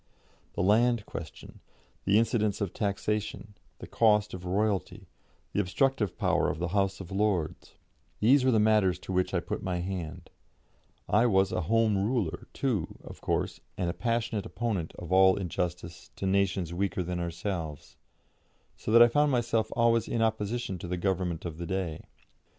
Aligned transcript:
The 0.53 0.63
land 0.63 1.05
question, 1.05 1.59
the 2.05 2.17
incidence 2.17 2.59
of 2.59 2.73
taxation, 2.73 3.53
the 3.77 3.85
cost 3.85 4.33
of 4.33 4.45
Royalty, 4.45 5.05
the 5.53 5.59
obstructive 5.61 6.17
power 6.17 6.49
of 6.49 6.57
the 6.57 6.69
House 6.69 7.01
of 7.01 7.11
Lords 7.11 7.75
these 8.19 8.43
were 8.43 8.49
the 8.49 8.59
matters 8.59 8.97
to 8.97 9.11
which 9.13 9.31
I 9.31 9.39
put 9.39 9.61
my 9.61 9.77
hand; 9.79 10.31
I 11.07 11.27
was 11.27 11.51
a 11.51 11.61
Home 11.69 12.03
Ruler, 12.03 12.47
too, 12.51 12.97
of 13.03 13.21
course, 13.21 13.59
and 13.77 13.91
a 13.91 13.93
passionate 13.93 14.47
opponent 14.47 14.91
of 14.97 15.11
all 15.11 15.35
injustice 15.35 16.09
to 16.15 16.25
nations 16.25 16.73
weaker 16.73 17.03
than 17.03 17.19
ourselves, 17.19 17.95
so 18.75 18.91
that 18.91 19.03
I 19.03 19.07
found 19.07 19.31
myself 19.31 19.71
always 19.75 20.07
in 20.07 20.23
opposition 20.23 20.79
to 20.79 20.87
the 20.87 20.97
Government 20.97 21.45
of 21.45 21.59
the 21.59 21.67
day. 21.67 22.01